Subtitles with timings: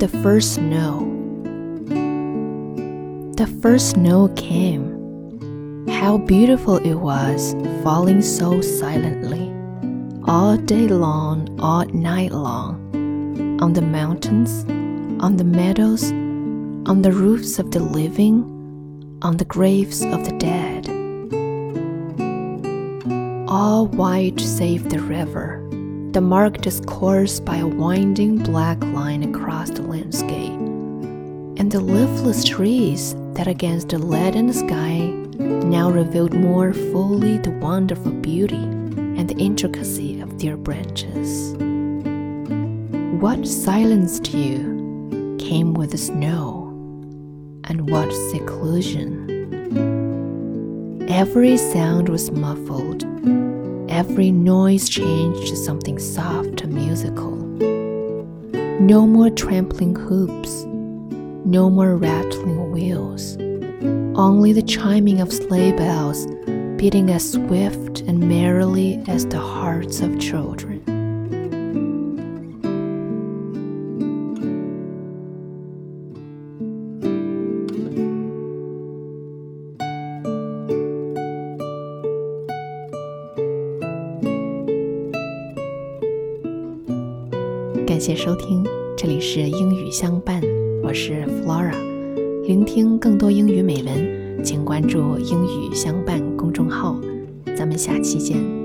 [0.00, 1.00] The first snow.
[3.36, 5.86] The first snow came.
[5.88, 9.52] How beautiful it was, falling so silently,
[10.24, 12.80] all day long, all night long,
[13.60, 14.64] on the mountains,
[15.22, 16.10] on the meadows,
[16.88, 18.40] on the roofs of the living,
[19.20, 20.88] on the graves of the dead.
[23.50, 25.60] All white save the river,
[26.12, 30.58] the mark its course by a winding black line across the landscape,
[31.56, 35.06] and the leafless trees that against the leaden sky
[35.38, 41.54] now revealed more fully the wonderful beauty and the intricacy of their branches.
[43.22, 46.66] What silenced you came with the snow,
[47.64, 49.28] and what seclusion.
[51.08, 53.04] Every sound was muffled,
[54.00, 57.36] every noise changed to something soft and musical.
[58.80, 60.64] No more trampling hoops,
[61.44, 63.36] no more rattling wheels
[64.16, 66.26] only the chiming of sleigh bells
[66.76, 70.99] beating as swift and merrily as the hearts of children.
[87.90, 88.64] 感谢收听，
[88.96, 90.40] 这里是英语相伴，
[90.80, 91.74] 我是 Flora。
[92.46, 96.96] 聆听更多英语美文，请关注“英语相伴”公众号。
[97.56, 98.59] 咱们下期见。